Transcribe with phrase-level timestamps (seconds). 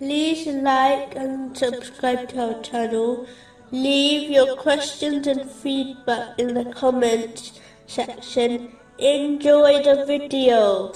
[0.00, 3.26] like and subscribe to our channel.
[3.70, 8.72] Leave your questions and feedback in the comments section.
[8.98, 10.92] Enjoy the video.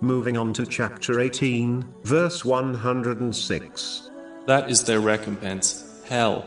[0.00, 4.10] Moving on to chapter 18, verse 106.
[4.46, 6.46] That is their recompense, hell,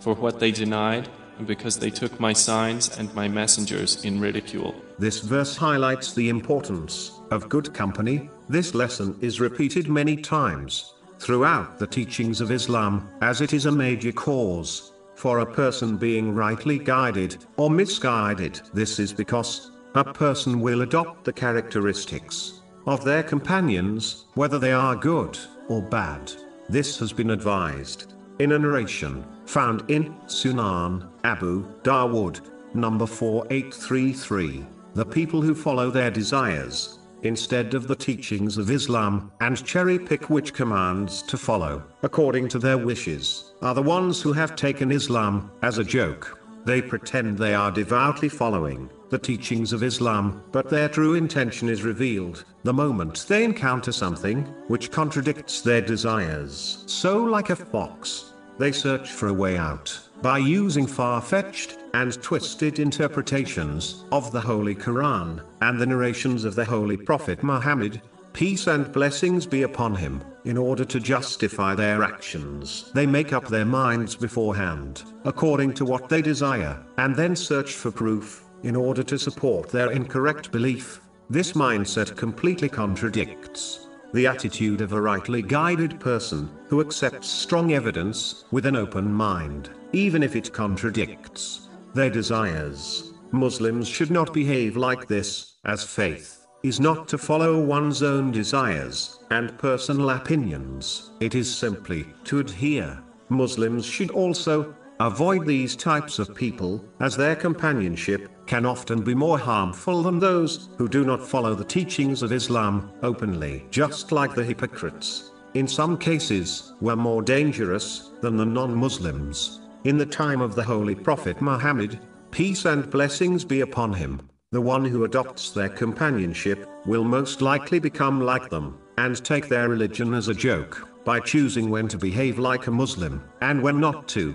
[0.00, 1.08] for what they denied,
[1.38, 4.74] and because they took my signs and my messengers in ridicule.
[4.98, 8.30] This verse highlights the importance of good company.
[8.48, 13.72] This lesson is repeated many times throughout the teachings of Islam, as it is a
[13.72, 18.60] major cause for a person being rightly guided or misguided.
[18.74, 24.94] This is because a person will adopt the characteristics of their companions, whether they are
[24.94, 25.38] good
[25.68, 26.32] or bad.
[26.68, 32.40] This has been advised in a narration found in Sunan Abu Dawood,
[32.74, 34.66] number 4833.
[34.94, 40.30] The people who follow their desires instead of the teachings of Islam, and cherry pick
[40.30, 45.50] which commands to follow, according to their wishes, are the ones who have taken Islam
[45.62, 46.38] as a joke.
[46.64, 51.82] They pretend they are devoutly following the teachings of Islam, but their true intention is
[51.82, 56.82] revealed the moment they encounter something which contradicts their desires.
[56.86, 62.78] So, like a fox, they search for a way out by using far-fetched and twisted
[62.78, 68.00] interpretations of the Holy Quran and the narrations of the Holy Prophet Muhammad,
[68.32, 72.90] peace and blessings be upon him, in order to justify their actions.
[72.94, 77.90] They make up their minds beforehand, according to what they desire, and then search for
[77.90, 81.00] proof, in order to support their incorrect belief.
[81.30, 88.44] This mindset completely contradicts the attitude of a rightly guided person, who accepts strong evidence,
[88.50, 93.14] with an open mind, even if it contradicts their desires.
[93.32, 99.20] Muslims should not behave like this, as faith is not to follow one's own desires
[99.30, 101.12] and personal opinions.
[101.20, 103.02] It is simply to adhere.
[103.30, 109.38] Muslims should also avoid these types of people, as their companionship can often be more
[109.38, 113.64] harmful than those who do not follow the teachings of Islam openly.
[113.70, 119.60] Just like the hypocrites, in some cases, were more dangerous than the non-Muslims.
[119.86, 122.00] In the time of the Holy Prophet Muhammad,
[122.32, 124.20] peace and blessings be upon him,
[124.50, 129.68] the one who adopts their companionship, will most likely become like them, and take their
[129.68, 134.08] religion as a joke, by choosing when to behave like a Muslim, and when not
[134.08, 134.34] to.